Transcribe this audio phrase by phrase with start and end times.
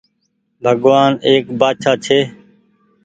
[0.63, 2.19] بگوآن ايڪ بآڇآ ڇي